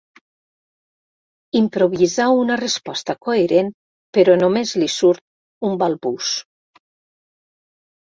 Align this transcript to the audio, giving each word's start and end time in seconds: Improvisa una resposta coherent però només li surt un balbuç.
Improvisa 1.59 2.27
una 2.39 2.57
resposta 2.63 3.17
coherent 3.29 3.71
però 4.21 4.41
només 4.43 4.75
li 4.83 4.91
surt 4.99 5.25
un 5.73 5.81
balbuç. 5.87 6.37